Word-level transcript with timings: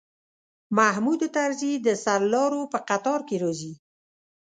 محمود 0.77 1.21
طرزی 1.35 1.73
د 1.85 1.87
سرلارو 2.03 2.61
په 2.71 2.79
قطار 2.89 3.19
کې 3.27 3.35
راځي. 3.43 3.73